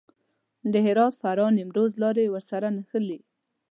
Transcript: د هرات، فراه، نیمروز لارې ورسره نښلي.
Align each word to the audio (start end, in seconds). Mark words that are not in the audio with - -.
د 0.71 0.73
هرات، 0.85 1.13
فراه، 1.21 1.51
نیمروز 1.57 1.91
لارې 2.03 2.25
ورسره 2.33 2.67
نښلي. 2.75 3.19